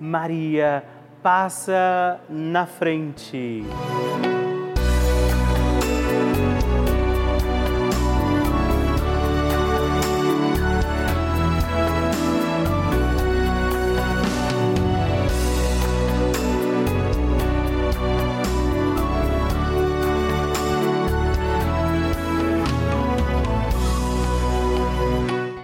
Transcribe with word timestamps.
Maria 0.00 0.84
passa 1.22 2.20
na 2.28 2.66
frente. 2.66 3.64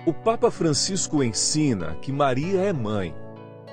O 0.05 0.12
Papa 0.12 0.50
Francisco 0.50 1.22
ensina 1.22 1.96
que 2.00 2.10
Maria 2.12 2.62
é 2.62 2.72
mãe 2.72 3.21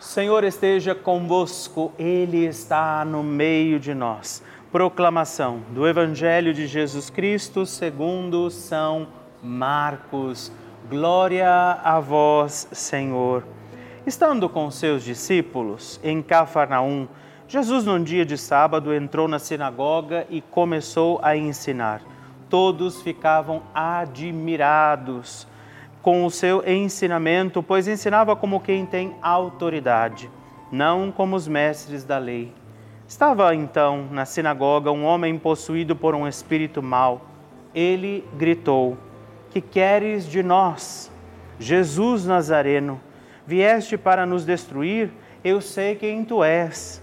Senhor 0.00 0.44
esteja 0.44 0.94
convosco, 0.94 1.92
Ele 1.98 2.46
está 2.46 3.04
no 3.04 3.22
meio 3.22 3.78
de 3.78 3.92
nós. 3.92 4.42
Proclamação 4.72 5.60
do 5.72 5.86
Evangelho 5.86 6.54
de 6.54 6.66
Jesus 6.66 7.10
Cristo 7.10 7.66
segundo 7.66 8.50
São 8.50 9.08
Marcos. 9.42 10.50
Glória 10.88 11.50
a 11.84 12.00
vós, 12.00 12.66
Senhor. 12.72 13.44
Estando 14.06 14.48
com 14.48 14.70
seus 14.70 15.04
discípulos 15.04 16.00
em 16.02 16.22
Cafarnaum, 16.22 17.06
Jesus, 17.46 17.84
num 17.84 18.02
dia 18.02 18.24
de 18.24 18.38
sábado, 18.38 18.94
entrou 18.94 19.28
na 19.28 19.38
sinagoga 19.38 20.26
e 20.30 20.40
começou 20.40 21.20
a 21.22 21.36
ensinar. 21.36 22.00
Todos 22.48 23.02
ficavam 23.02 23.62
admirados 23.74 25.46
com 26.02 26.24
o 26.24 26.30
seu 26.30 26.62
ensinamento, 26.66 27.62
pois 27.62 27.86
ensinava 27.86 28.34
como 28.34 28.60
quem 28.60 28.86
tem 28.86 29.14
autoridade, 29.20 30.30
não 30.72 31.12
como 31.12 31.36
os 31.36 31.46
mestres 31.46 32.04
da 32.04 32.18
lei. 32.18 32.52
Estava 33.06 33.54
então 33.54 34.06
na 34.10 34.24
sinagoga 34.24 34.90
um 34.90 35.04
homem 35.04 35.36
possuído 35.38 35.96
por 35.96 36.14
um 36.14 36.28
espírito 36.28 36.82
mau. 36.82 37.22
Ele 37.74 38.24
gritou: 38.36 38.96
Que 39.50 39.60
queres 39.60 40.26
de 40.26 40.42
nós? 40.42 41.10
Jesus 41.58 42.24
Nazareno, 42.24 43.00
vieste 43.46 43.98
para 43.98 44.24
nos 44.24 44.44
destruir? 44.44 45.10
Eu 45.42 45.60
sei 45.60 45.96
quem 45.96 46.24
tu 46.24 46.44
és. 46.44 47.02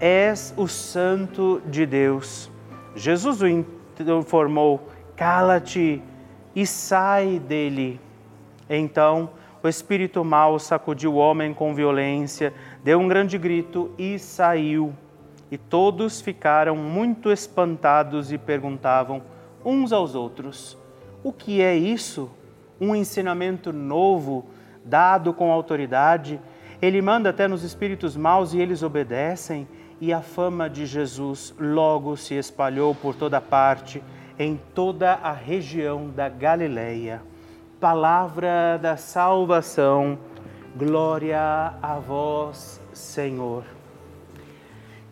És 0.00 0.54
o 0.56 0.68
Santo 0.68 1.60
de 1.66 1.84
Deus. 1.84 2.48
Jesus 2.94 3.42
o 3.42 3.48
informou: 3.48 4.88
Cala-te 5.16 6.00
e 6.54 6.64
sai 6.64 7.40
dele. 7.40 8.00
Então 8.68 9.30
o 9.60 9.66
espírito 9.66 10.24
mau 10.24 10.58
sacudiu 10.58 11.14
o 11.14 11.16
homem 11.16 11.52
com 11.52 11.74
violência, 11.74 12.54
deu 12.84 13.00
um 13.00 13.08
grande 13.08 13.36
grito 13.36 13.90
e 13.98 14.16
saiu. 14.18 14.94
E 15.50 15.58
todos 15.58 16.20
ficaram 16.20 16.76
muito 16.76 17.32
espantados 17.32 18.30
e 18.30 18.38
perguntavam 18.38 19.20
uns 19.64 19.92
aos 19.92 20.14
outros: 20.14 20.78
O 21.24 21.32
que 21.32 21.60
é 21.60 21.76
isso? 21.76 22.30
Um 22.80 22.94
ensinamento 22.94 23.72
novo, 23.72 24.46
dado 24.84 25.32
com 25.34 25.50
autoridade? 25.50 26.40
Ele 26.80 27.02
manda 27.02 27.30
até 27.30 27.48
nos 27.48 27.64
espíritos 27.64 28.16
maus 28.16 28.54
e 28.54 28.60
eles 28.60 28.84
obedecem? 28.84 29.66
E 30.00 30.12
a 30.12 30.20
fama 30.20 30.70
de 30.70 30.86
Jesus 30.86 31.52
logo 31.58 32.16
se 32.16 32.34
espalhou 32.34 32.94
por 32.94 33.16
toda 33.16 33.40
parte, 33.40 34.00
em 34.38 34.60
toda 34.72 35.14
a 35.14 35.32
região 35.32 36.08
da 36.08 36.28
Galileia 36.28 37.20
palavra 37.80 38.76
da 38.82 38.96
salvação. 38.96 40.18
Glória 40.76 41.74
a 41.80 41.98
vós, 41.98 42.80
Senhor. 42.92 43.64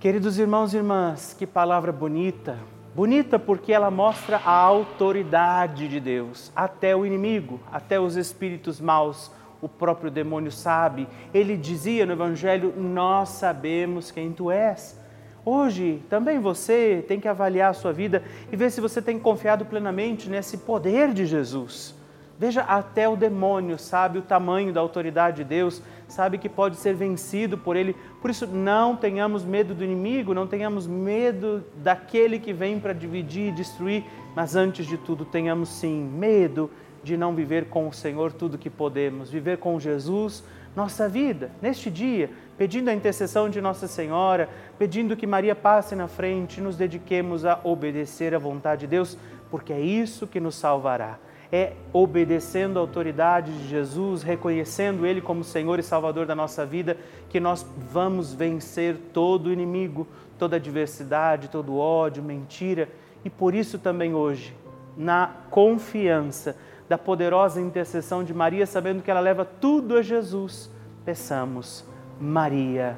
Queridos 0.01 0.39
irmãos 0.39 0.75
e 0.75 0.79
irmãs, 0.79 1.35
que 1.39 1.47
palavra 1.47 1.93
bonita. 1.93 2.59
Bonita 2.95 3.39
porque 3.39 3.73
ela 3.73 3.91
mostra 3.91 4.39
a 4.39 4.51
autoridade 4.51 5.87
de 5.87 6.01
Deus. 6.01 6.51
Até 6.57 6.97
o 6.97 7.07
inimigo, 7.07 7.61
até 7.71 8.01
os 8.01 8.17
espíritos 8.17 8.81
maus 8.81 9.31
o 9.61 9.69
próprio 9.69 10.11
demônio 10.11 10.51
sabe. 10.51 11.09
Ele 11.33 11.57
dizia 11.57 12.05
no 12.05 12.13
Evangelho: 12.13 12.75
Nós 12.77 13.31
sabemos 13.31 14.11
quem 14.11 14.33
tu 14.33 14.51
és. 14.51 15.01
Hoje, 15.45 16.03
também 16.11 16.41
você 16.41 17.05
tem 17.07 17.21
que 17.21 17.29
avaliar 17.29 17.71
a 17.71 17.75
sua 17.75 17.93
vida 17.93 18.25
e 18.51 18.57
ver 18.57 18.71
se 18.73 18.81
você 18.81 19.01
tem 19.01 19.19
confiado 19.19 19.65
plenamente 19.65 20.29
nesse 20.29 20.59
poder 20.59 21.13
de 21.13 21.25
Jesus. 21.25 21.96
Veja, 22.39 22.61
até 22.63 23.09
o 23.09 23.17
demônio 23.17 23.79
sabe 23.79 24.19
o 24.19 24.23
tamanho 24.23 24.73
da 24.73 24.81
autoridade 24.81 25.39
de 25.39 25.45
Deus, 25.45 25.81
sabe 26.07 26.37
que 26.37 26.51
pode 26.51 26.77
ser 26.77 26.95
vencido 26.95 27.57
por 27.57 27.77
ele. 27.77 27.97
Por 28.21 28.31
isso, 28.31 28.47
não 28.47 28.95
tenhamos 28.95 29.43
medo 29.43 29.75
do 29.75 29.83
inimigo, 29.83 30.35
não 30.35 30.47
tenhamos 30.47 30.87
medo 30.87 31.65
daquele 31.77 32.39
que 32.39 32.53
vem 32.53 32.79
para 32.79 32.93
dividir 32.93 33.49
e 33.49 33.53
destruir, 33.53 34.05
mas 34.35 34.55
antes 34.55 34.87
de 34.87 34.99
tudo, 34.99 35.25
tenhamos 35.25 35.71
sim 35.71 36.05
medo 36.05 36.71
de 37.03 37.17
não 37.17 37.35
viver 37.35 37.67
com 37.67 37.89
o 37.89 37.93
Senhor 37.93 38.33
tudo 38.33 38.59
que 38.59 38.69
podemos, 38.69 39.31
viver 39.31 39.57
com 39.57 39.81
Jesus 39.81 40.45
nossa 40.75 41.09
vida. 41.09 41.51
Neste 41.63 41.91
dia, 41.91 42.29
pedindo 42.59 42.91
a 42.91 42.95
intercessão 42.95 43.49
de 43.49 43.63
Nossa 43.63 43.87
Senhora, 43.87 44.51
pedindo 44.79 45.17
que 45.17 45.27
Maria 45.27 45.55
passe 45.55 45.97
na 45.97 46.07
frente, 46.07 46.61
nos 46.61 46.77
dediquemos 46.77 47.47
a 47.47 47.59
obedecer 47.65 48.35
à 48.35 48.39
vontade 48.39 48.83
de 48.83 48.89
Deus, 48.89 49.17
porque 49.51 49.73
é 49.73 49.81
isso 49.81 50.27
que 50.27 50.39
nos 50.39 50.57
salvará 50.57 51.19
é 51.51 51.73
obedecendo 51.93 52.79
a 52.79 52.81
autoridade 52.81 53.53
de 53.53 53.69
Jesus, 53.69 54.23
reconhecendo 54.23 55.07
Ele 55.07 55.21
como 55.21 55.45
Senhor 55.45 55.79
e 55.79 55.83
Salvador 55.83 56.27
da 56.27 56.35
nossa 56.35 56.67
vida, 56.67 56.97
que 57.29 57.39
nós 57.39 57.67
vamos 57.93 58.35
vencer 58.35 58.97
todo 59.13 59.53
inimigo, 59.53 60.07
toda 60.39 60.57
adversidade, 60.57 61.49
todo 61.49 61.77
ódio, 61.77 62.23
mentira. 62.23 62.89
E 63.25 63.31
por 63.31 63.55
isso 63.55 63.79
também 63.79 64.15
hoje, 64.15 64.55
na 64.97 65.31
confiança 65.51 66.57
da 66.89 66.97
poderosa 66.97 67.61
intercessão 67.61 68.23
de 68.23 68.33
Maria, 68.33 68.67
sabendo 68.67 69.03
que 69.03 69.11
ela 69.11 69.21
leva 69.21 69.45
tudo 69.45 69.97
a 69.97 70.03
Jesus, 70.03 70.71
peçamos, 71.05 71.85
Maria, 72.21 72.97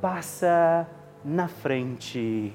passa 0.00 0.88
na 1.24 1.48
frente. 1.48 2.54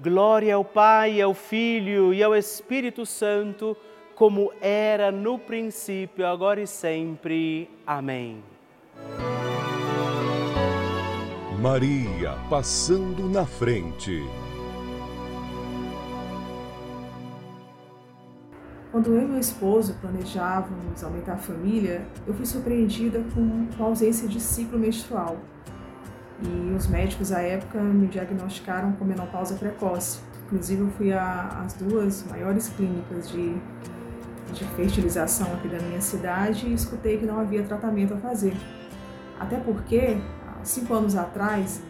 Glória 0.00 0.54
ao 0.54 0.64
Pai, 0.64 1.20
ao 1.20 1.34
Filho 1.34 2.14
e 2.14 2.22
ao 2.22 2.32
Espírito 2.32 3.04
Santo, 3.04 3.76
como 4.14 4.52
era 4.60 5.10
no 5.10 5.40
princípio, 5.40 6.24
agora 6.24 6.60
e 6.60 6.68
sempre. 6.68 7.68
Amém. 7.84 8.40
Maria 11.60 12.38
passando 12.48 13.28
na 13.28 13.44
frente. 13.44 14.22
Quando 18.92 19.14
eu 19.14 19.22
e 19.22 19.26
meu 19.26 19.40
esposo 19.40 19.96
planejávamos 20.00 21.02
aumentar 21.02 21.32
a 21.32 21.38
família, 21.38 22.06
eu 22.24 22.32
fui 22.34 22.46
surpreendida 22.46 23.22
com 23.34 23.82
a 23.82 23.86
ausência 23.86 24.28
de 24.28 24.38
ciclo 24.38 24.78
menstrual. 24.78 25.36
E 26.42 26.74
os 26.74 26.86
médicos 26.86 27.32
à 27.32 27.40
época 27.40 27.80
me 27.80 28.06
diagnosticaram 28.06 28.92
com 28.92 29.04
menopausa 29.04 29.54
precoce. 29.54 30.20
Inclusive, 30.46 30.82
eu 30.82 30.90
fui 30.90 31.12
às 31.12 31.74
duas 31.74 32.24
maiores 32.30 32.68
clínicas 32.68 33.28
de, 33.30 33.54
de 34.52 34.64
fertilização 34.76 35.52
aqui 35.54 35.68
da 35.68 35.78
minha 35.80 36.00
cidade 36.00 36.66
e 36.66 36.72
escutei 36.72 37.18
que 37.18 37.26
não 37.26 37.40
havia 37.40 37.62
tratamento 37.64 38.14
a 38.14 38.16
fazer. 38.16 38.56
Até 39.38 39.56
porque, 39.56 40.16
há 40.46 40.64
cinco 40.64 40.94
anos 40.94 41.16
atrás, 41.16 41.82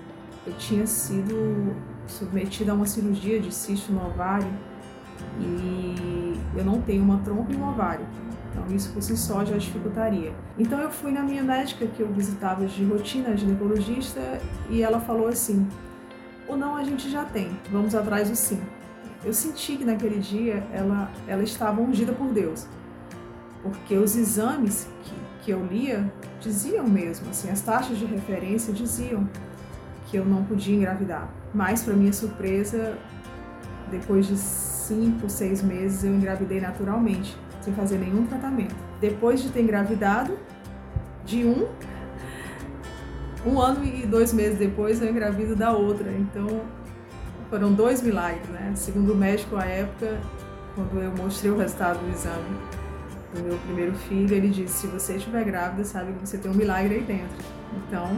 eu 0.46 0.52
tinha 0.54 0.86
sido 0.86 1.76
submetida 2.06 2.72
a 2.72 2.74
uma 2.74 2.86
cirurgia 2.86 3.38
de 3.38 3.54
cisto 3.54 3.92
no 3.92 4.06
ovário 4.06 4.50
e 5.38 6.40
eu 6.56 6.64
não 6.64 6.80
tenho 6.80 7.02
uma 7.02 7.18
trompa 7.18 7.52
e 7.52 7.56
um 7.56 7.68
ovário. 7.68 8.06
Então, 8.50 8.64
isso 8.74 8.92
por 8.92 9.02
si 9.02 9.16
só 9.16 9.44
já 9.44 9.56
dificultaria. 9.56 10.32
Então, 10.58 10.80
eu 10.80 10.90
fui 10.90 11.12
na 11.12 11.22
minha 11.22 11.42
médica, 11.42 11.86
que 11.86 12.00
eu 12.00 12.08
visitava 12.08 12.66
de 12.66 12.84
rotina, 12.84 13.36
ginecologista, 13.36 14.40
e 14.70 14.82
ela 14.82 15.00
falou 15.00 15.28
assim: 15.28 15.66
o 16.48 16.56
não 16.56 16.76
a 16.76 16.82
gente 16.82 17.10
já 17.10 17.24
tem, 17.24 17.50
vamos 17.70 17.94
atrás 17.94 18.30
do 18.30 18.36
sim. 18.36 18.60
Eu 19.24 19.32
senti 19.32 19.76
que 19.76 19.84
naquele 19.84 20.18
dia 20.18 20.66
ela, 20.72 21.10
ela 21.26 21.42
estava 21.42 21.80
ungida 21.80 22.12
por 22.12 22.32
Deus, 22.32 22.66
porque 23.62 23.96
os 23.96 24.16
exames 24.16 24.88
que, 25.02 25.14
que 25.44 25.50
eu 25.50 25.64
lia 25.66 26.10
diziam 26.40 26.86
mesmo, 26.86 27.28
assim, 27.30 27.50
as 27.50 27.60
taxas 27.60 27.98
de 27.98 28.04
referência 28.04 28.72
diziam 28.72 29.28
que 30.06 30.16
eu 30.16 30.24
não 30.24 30.44
podia 30.44 30.74
engravidar. 30.74 31.28
Mas, 31.52 31.82
para 31.82 31.94
minha 31.94 32.12
surpresa, 32.12 32.96
depois 33.90 34.26
de 34.26 34.36
cinco, 34.36 35.28
seis 35.28 35.62
meses, 35.62 36.04
eu 36.04 36.14
engravidei 36.14 36.60
naturalmente, 36.60 37.36
sem 37.68 37.72
fazer 37.74 37.98
nenhum 37.98 38.26
tratamento. 38.26 38.74
Depois 39.00 39.42
de 39.42 39.50
ter 39.50 39.60
engravidado, 39.60 40.38
de 41.24 41.44
um, 41.44 41.68
um 43.46 43.60
ano 43.60 43.84
e 43.84 44.06
dois 44.06 44.32
meses 44.32 44.58
depois, 44.58 45.02
eu 45.02 45.10
engravido 45.10 45.54
da 45.54 45.72
outra. 45.72 46.10
Então, 46.10 46.62
foram 47.50 47.72
dois 47.72 48.02
milagres, 48.02 48.48
né? 48.48 48.72
Segundo 48.74 49.12
o 49.12 49.16
médico 49.16 49.56
à 49.56 49.64
época, 49.64 50.18
quando 50.74 51.00
eu 51.00 51.12
mostrei 51.12 51.50
o 51.50 51.58
resultado 51.58 51.98
do 51.98 52.10
exame 52.10 52.56
do 53.34 53.42
meu 53.42 53.58
primeiro 53.58 53.94
filho, 53.94 54.34
ele 54.34 54.48
disse: 54.48 54.80
se 54.80 54.86
você 54.86 55.16
estiver 55.16 55.44
grávida, 55.44 55.84
sabe 55.84 56.12
que 56.12 56.26
você 56.26 56.38
tem 56.38 56.50
um 56.50 56.54
milagre 56.54 56.96
aí 56.96 57.02
dentro. 57.02 57.44
Então, 57.76 58.16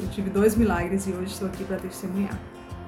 eu 0.00 0.08
tive 0.08 0.30
dois 0.30 0.54
milagres 0.54 1.06
e 1.06 1.10
hoje 1.10 1.32
estou 1.32 1.48
aqui 1.48 1.64
para 1.64 1.76
testemunhar. 1.76 2.38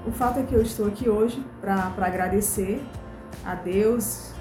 O 0.07 0.11
fato 0.11 0.39
é 0.41 0.43
que 0.43 0.55
eu 0.55 0.63
estou 0.63 0.87
aqui 0.87 1.09
hoje 1.09 1.45
para 1.61 1.93
agradecer 1.99 2.85
a 3.45 3.55
Deus, 3.55 4.32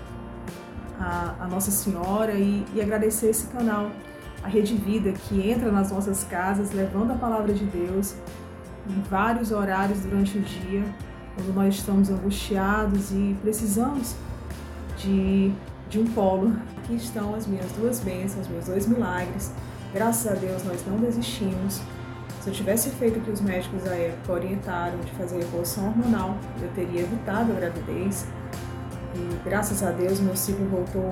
a, 1.01 1.35
a 1.39 1.47
Nossa 1.47 1.71
Senhora 1.71 2.33
e, 2.33 2.63
e 2.73 2.81
agradecer 2.81 3.29
esse 3.29 3.47
canal, 3.47 3.91
a 4.43 4.47
Rede 4.47 4.75
Vida, 4.75 5.11
que 5.11 5.49
entra 5.49 5.71
nas 5.71 5.91
nossas 5.91 6.23
casas 6.23 6.71
levando 6.71 7.11
a 7.11 7.15
palavra 7.15 7.53
de 7.53 7.65
Deus 7.65 8.15
em 8.89 9.01
vários 9.09 9.51
horários 9.51 9.99
durante 10.01 10.37
o 10.37 10.41
dia 10.41 10.83
quando 11.35 11.53
nós 11.55 11.75
estamos 11.75 12.09
angustiados 12.09 13.11
e 13.11 13.35
precisamos 13.41 14.15
de, 14.97 15.51
de 15.89 15.99
um 15.99 16.05
polo. 16.05 16.53
Aqui 16.77 16.95
estão 16.95 17.33
as 17.35 17.47
minhas 17.47 17.71
duas 17.73 17.99
bênçãos, 17.99 18.47
meus 18.47 18.65
dois 18.65 18.87
milagres. 18.87 19.51
Graças 19.93 20.31
a 20.31 20.35
Deus 20.35 20.63
nós 20.63 20.85
não 20.85 20.97
desistimos. 20.97 21.81
Se 22.41 22.49
eu 22.49 22.53
tivesse 22.53 22.89
feito 22.91 23.19
o 23.19 23.21
que 23.21 23.31
os 23.31 23.39
médicos 23.39 23.83
da 23.83 23.95
época 23.95 24.33
orientaram 24.33 24.99
de 24.99 25.11
fazer 25.11 25.39
reposição 25.39 25.87
hormonal, 25.87 26.37
eu 26.61 26.69
teria 26.69 27.01
evitado 27.01 27.51
a 27.51 27.55
gravidez. 27.55 28.25
E 29.15 29.43
graças 29.43 29.83
a 29.83 29.91
Deus 29.91 30.19
meu 30.19 30.35
ciclo 30.35 30.65
voltou. 30.67 31.11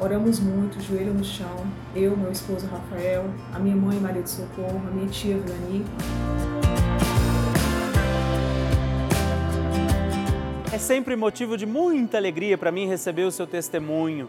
Oramos 0.00 0.40
muito, 0.40 0.80
joelho 0.80 1.12
no 1.12 1.22
chão. 1.22 1.66
Eu, 1.94 2.16
meu 2.16 2.32
esposo 2.32 2.66
Rafael, 2.66 3.26
a 3.52 3.58
minha 3.58 3.76
mãe 3.76 3.98
Maria 4.00 4.22
de 4.22 4.30
Socorro, 4.30 4.80
a 4.88 4.90
minha 4.90 5.08
tia 5.08 5.36
Vilani. 5.36 5.84
É 10.72 10.78
sempre 10.78 11.16
motivo 11.16 11.56
de 11.56 11.66
muita 11.66 12.16
alegria 12.16 12.56
para 12.56 12.72
mim 12.72 12.86
receber 12.86 13.24
o 13.24 13.30
seu 13.30 13.46
testemunho. 13.46 14.28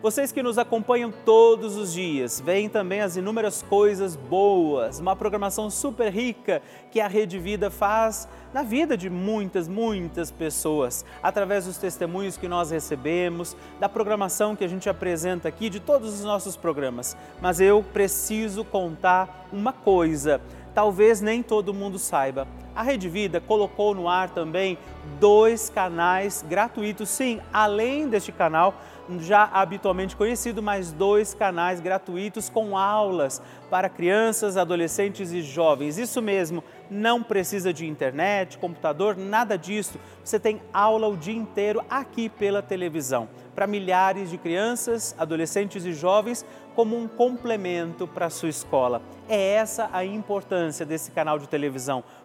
Vocês 0.00 0.30
que 0.30 0.44
nos 0.44 0.58
acompanham 0.58 1.12
todos 1.24 1.76
os 1.76 1.92
dias, 1.92 2.40
veem 2.40 2.68
também 2.68 3.00
as 3.00 3.16
inúmeras 3.16 3.62
coisas 3.62 4.14
boas, 4.14 5.00
uma 5.00 5.16
programação 5.16 5.68
super 5.68 6.12
rica 6.12 6.62
que 6.92 7.00
a 7.00 7.08
Rede 7.08 7.36
Vida 7.36 7.68
faz 7.68 8.28
na 8.54 8.62
vida 8.62 8.96
de 8.96 9.10
muitas, 9.10 9.66
muitas 9.66 10.30
pessoas, 10.30 11.04
através 11.20 11.64
dos 11.64 11.78
testemunhos 11.78 12.36
que 12.36 12.46
nós 12.46 12.70
recebemos, 12.70 13.56
da 13.80 13.88
programação 13.88 14.54
que 14.54 14.62
a 14.62 14.68
gente 14.68 14.88
apresenta 14.88 15.48
aqui, 15.48 15.68
de 15.68 15.80
todos 15.80 16.14
os 16.14 16.24
nossos 16.24 16.56
programas. 16.56 17.16
Mas 17.42 17.58
eu 17.60 17.84
preciso 17.92 18.64
contar 18.64 19.48
uma 19.52 19.72
coisa, 19.72 20.40
talvez 20.76 21.20
nem 21.20 21.42
todo 21.42 21.74
mundo 21.74 21.98
saiba 21.98 22.46
a 22.78 22.82
Rede 22.82 23.08
Vida 23.08 23.40
colocou 23.40 23.92
no 23.92 24.08
ar 24.08 24.30
também 24.30 24.78
dois 25.18 25.68
canais 25.68 26.44
gratuitos, 26.48 27.08
sim, 27.08 27.40
além 27.52 28.08
deste 28.08 28.30
canal 28.30 28.72
já 29.20 29.44
habitualmente 29.52 30.14
conhecido, 30.14 30.62
mais 30.62 30.92
dois 30.92 31.34
canais 31.34 31.80
gratuitos 31.80 32.48
com 32.48 32.76
aulas 32.76 33.42
para 33.70 33.88
crianças, 33.88 34.56
adolescentes 34.56 35.32
e 35.32 35.40
jovens. 35.40 35.98
Isso 35.98 36.20
mesmo, 36.20 36.62
não 36.90 37.22
precisa 37.22 37.72
de 37.72 37.86
internet, 37.86 38.58
computador, 38.58 39.16
nada 39.16 39.56
disso. 39.56 39.98
Você 40.22 40.38
tem 40.38 40.60
aula 40.72 41.08
o 41.08 41.16
dia 41.16 41.34
inteiro 41.34 41.82
aqui 41.88 42.28
pela 42.28 42.62
televisão, 42.62 43.28
para 43.54 43.66
milhares 43.66 44.30
de 44.30 44.38
crianças, 44.38 45.14
adolescentes 45.18 45.84
e 45.84 45.92
jovens, 45.92 46.44
como 46.74 46.96
um 46.96 47.08
complemento 47.08 48.06
para 48.06 48.26
a 48.26 48.30
sua 48.30 48.48
escola. 48.48 49.02
É 49.28 49.54
essa 49.54 49.90
a 49.92 50.04
importância 50.04 50.86
desse 50.86 51.10
canal 51.10 51.38
de 51.38 51.48
televisão 51.48 52.04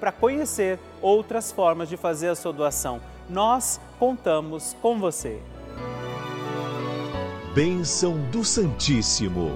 para 0.00 0.10
conhecer 0.10 0.78
outras 1.02 1.52
formas 1.52 1.88
de 1.88 1.96
fazer 1.96 2.28
a 2.28 2.34
sua 2.34 2.52
doação. 2.52 3.00
Nós 3.28 3.78
contamos 3.98 4.74
com 4.80 4.98
você. 4.98 5.38
Bênção 7.54 8.16
do 8.30 8.42
Santíssimo. 8.44 9.50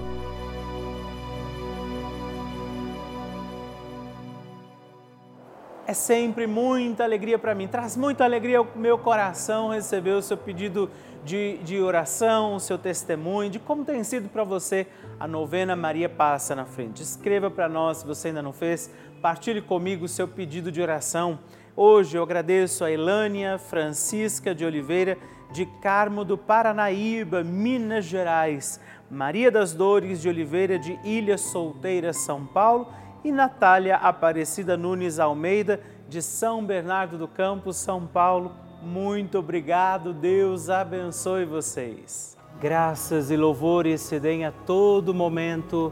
É 5.87 5.93
sempre 5.93 6.47
muita 6.47 7.03
alegria 7.03 7.37
para 7.37 7.53
mim, 7.53 7.67
traz 7.67 7.95
muita 7.95 8.23
alegria 8.23 8.57
ao 8.57 8.67
meu 8.75 8.97
coração 8.97 9.69
receber 9.69 10.11
o 10.11 10.21
seu 10.21 10.35
pedido 10.35 10.89
de, 11.23 11.57
de 11.59 11.79
oração, 11.79 12.55
o 12.55 12.59
seu 12.59 12.77
testemunho, 12.77 13.49
de 13.49 13.59
como 13.59 13.85
tem 13.85 14.03
sido 14.03 14.27
para 14.27 14.43
você 14.43 14.87
a 15.19 15.27
novena 15.27 15.75
Maria 15.75 16.09
Passa 16.09 16.55
na 16.55 16.65
Frente. 16.65 17.03
Escreva 17.03 17.51
para 17.51 17.69
nós 17.69 17.97
se 17.97 18.05
você 18.05 18.29
ainda 18.29 18.41
não 18.41 18.51
fez 18.51 18.91
Partilhe 19.21 19.61
comigo 19.61 20.05
o 20.05 20.09
seu 20.09 20.27
pedido 20.27 20.71
de 20.71 20.81
oração. 20.81 21.39
Hoje 21.75 22.17
eu 22.17 22.23
agradeço 22.23 22.83
a 22.83 22.91
Elânia 22.91 23.57
Francisca 23.57 24.53
de 24.53 24.63
Oliveira, 24.63 25.17
de 25.51 25.65
Carmo 25.81 26.23
do 26.23 26.37
Paranaíba, 26.37 27.43
Minas 27.43 28.05
Gerais, 28.05 28.79
Maria 29.09 29.51
das 29.51 29.73
Dores 29.73 30.21
de 30.21 30.29
Oliveira, 30.29 30.77
de 30.77 30.99
Ilha 31.03 31.37
Solteira, 31.37 32.13
São 32.13 32.45
Paulo, 32.45 32.87
e 33.23 33.31
Natália 33.31 33.95
Aparecida 33.95 34.77
Nunes 34.77 35.19
Almeida, 35.19 35.81
de 36.07 36.21
São 36.21 36.63
Bernardo 36.63 37.17
do 37.17 37.27
Campo, 37.27 37.73
São 37.73 38.05
Paulo. 38.05 38.51
Muito 38.81 39.39
obrigado, 39.39 40.13
Deus 40.13 40.69
abençoe 40.69 41.45
vocês. 41.45 42.37
Graças 42.61 43.31
e 43.31 43.35
louvores 43.35 44.01
se 44.01 44.19
deem 44.19 44.45
a 44.45 44.51
todo 44.51 45.13
momento 45.13 45.91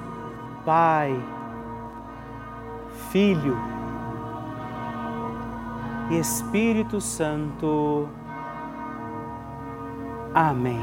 Pai, 0.65 1.15
Filho 3.11 3.57
e 6.09 6.17
Espírito 6.17 7.01
Santo. 7.01 8.07
Amém. 10.33 10.79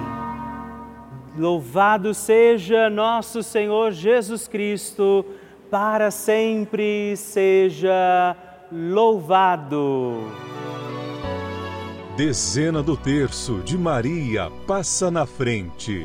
Louvado 1.36 2.12
seja 2.12 2.90
nosso 2.90 3.42
Senhor 3.42 3.92
Jesus 3.92 4.48
Cristo 4.48 5.24
para 5.70 6.10
sempre 6.10 7.16
seja 7.16 8.36
louvado. 8.72 10.16
Dezena 12.16 12.82
do 12.82 12.96
terço 12.96 13.60
de 13.60 13.78
Maria 13.78 14.50
passa 14.66 15.10
na 15.10 15.24
frente. 15.24 16.04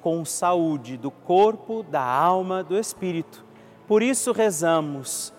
com 0.00 0.24
saúde 0.24 0.96
do 0.96 1.10
corpo, 1.10 1.82
da 1.82 2.02
alma, 2.02 2.62
do 2.62 2.78
espírito. 2.78 3.44
Por 3.86 4.02
isso 4.02 4.32
rezamos, 4.32 5.32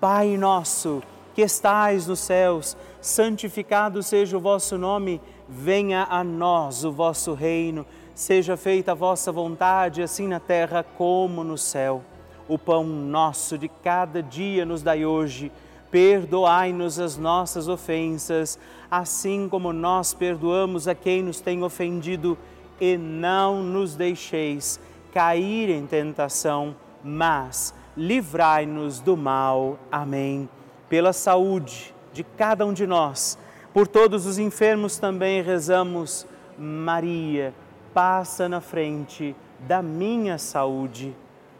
Pai 0.00 0.36
nosso, 0.36 1.02
que 1.34 1.42
estais 1.42 2.06
nos 2.06 2.20
céus, 2.20 2.76
santificado 3.00 4.02
seja 4.02 4.36
o 4.36 4.40
vosso 4.40 4.78
nome 4.78 5.20
venha 5.48 6.06
a 6.08 6.24
nós 6.24 6.84
o 6.84 6.90
vosso 6.90 7.32
reino, 7.32 7.86
seja 8.14 8.56
feita 8.56 8.92
a 8.92 8.94
vossa 8.94 9.30
vontade, 9.30 10.02
assim 10.02 10.26
na 10.26 10.40
terra 10.40 10.82
como 10.96 11.44
no 11.44 11.56
céu. 11.56 12.02
O 12.48 12.58
pão 12.58 12.84
nosso 12.84 13.58
de 13.58 13.68
cada 13.68 14.22
dia 14.22 14.64
nos 14.64 14.82
dai 14.82 15.04
hoje. 15.04 15.50
Perdoai-nos 15.90 16.98
as 16.98 17.16
nossas 17.16 17.68
ofensas, 17.68 18.58
assim 18.90 19.48
como 19.48 19.72
nós 19.72 20.12
perdoamos 20.12 20.88
a 20.88 20.94
quem 20.94 21.22
nos 21.22 21.40
tem 21.40 21.62
ofendido, 21.62 22.36
e 22.80 22.96
não 22.96 23.62
nos 23.62 23.94
deixeis 23.94 24.80
cair 25.12 25.70
em 25.70 25.86
tentação, 25.86 26.76
mas 27.02 27.74
livrai-nos 27.96 29.00
do 29.00 29.16
mal. 29.16 29.78
Amém. 29.90 30.48
Pela 30.88 31.12
saúde 31.12 31.94
de 32.12 32.22
cada 32.22 32.64
um 32.64 32.72
de 32.72 32.86
nós 32.86 33.38
por 33.76 33.86
todos 33.86 34.24
os 34.24 34.38
enfermos 34.38 34.96
também 34.96 35.42
rezamos, 35.42 36.26
Maria, 36.56 37.52
passa 37.92 38.48
na 38.48 38.58
frente 38.58 39.36
da 39.68 39.82
minha 39.82 40.38
saúde. 40.38 41.14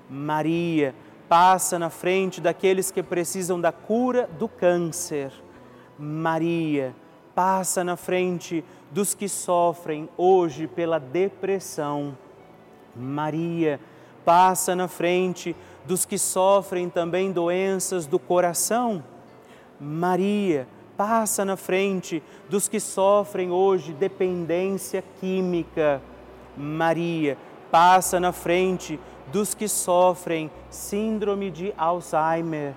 Maria, 0.08 0.94
passa 1.28 1.78
na 1.78 1.90
frente 1.90 2.40
daqueles 2.40 2.90
que 2.90 3.02
precisam 3.02 3.60
da 3.60 3.70
cura 3.70 4.26
do 4.38 4.48
câncer. 4.48 5.30
Maria, 5.98 6.94
passa 7.36 7.84
na 7.84 7.96
frente 7.96 8.64
dos 8.90 9.12
que 9.12 9.28
sofrem 9.28 10.08
hoje 10.16 10.66
pela 10.66 10.98
depressão. 10.98 12.16
Maria, 12.96 13.78
passa 14.24 14.74
na 14.74 14.88
frente 14.88 15.54
dos 15.84 16.06
que 16.06 16.16
sofrem 16.16 16.88
também 16.88 17.30
doenças 17.30 18.06
do 18.06 18.18
coração. 18.18 19.04
Maria, 19.78 20.66
passa 20.96 21.44
na 21.44 21.58
frente 21.58 22.22
dos 22.48 22.68
que 22.68 22.80
sofrem 22.80 23.50
hoje 23.50 23.92
dependência 23.92 25.04
química. 25.20 26.00
Maria, 26.56 27.36
passa 27.70 28.18
na 28.18 28.32
frente 28.32 28.98
dos 29.30 29.52
que 29.52 29.68
sofrem 29.68 30.50
síndrome 30.70 31.50
de 31.50 31.74
Alzheimer. 31.76 32.72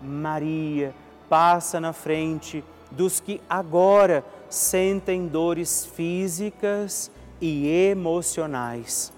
Maria, 0.00 0.94
passa 1.28 1.80
na 1.80 1.92
frente 1.92 2.62
dos 2.90 3.20
que 3.20 3.40
agora 3.48 4.24
sentem 4.48 5.26
dores 5.26 5.84
físicas 5.84 7.10
e 7.40 7.66
emocionais. 7.90 9.12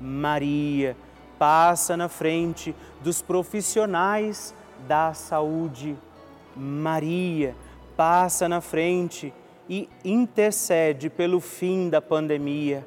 Maria, 0.00 0.96
passa 1.38 1.96
na 1.96 2.08
frente 2.08 2.74
dos 3.00 3.22
profissionais 3.22 4.54
da 4.86 5.14
saúde. 5.14 5.96
Maria, 6.56 7.54
passa 7.96 8.48
na 8.48 8.60
frente 8.60 9.32
e 9.68 9.88
intercede 10.04 11.08
pelo 11.08 11.40
fim 11.40 11.88
da 11.88 12.02
pandemia. 12.02 12.86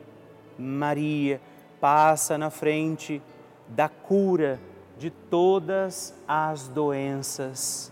Maria 0.58 1.42
passa 1.80 2.38
na 2.38 2.50
frente 2.50 3.22
da 3.68 3.90
cura 3.90 4.60
de 4.98 5.10
todas 5.10 6.14
as 6.28 6.68
doenças. 6.68 7.92